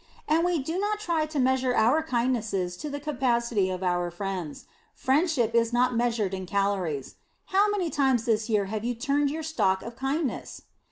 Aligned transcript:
And 0.27 0.43
we 0.43 0.57
do 0.57 0.79
not 0.79 0.99
try 0.99 1.27
to 1.27 1.37
measure 1.39 1.75
our 1.75 2.01
kindnesses 2.01 2.75
to 2.77 2.89
the 2.89 2.99
capacity 2.99 3.69
of 3.69 3.83
our 3.83 4.09
friends. 4.09 4.65
Friendship 4.95 5.53
is 5.53 5.71
not 5.71 5.95
measurable 5.95 6.37
in 6.39 6.47
calories. 6.47 7.17
How 7.53 7.69
many 7.69 7.91
times 7.91 8.25
this 8.25 8.49
year 8.49 8.65
have 8.65 8.83
you 8.83 8.95
"turned" 8.95 9.29
your 9.29 9.43
stock 9.43 9.83
of 9.83 9.95
kindness? 9.95 10.63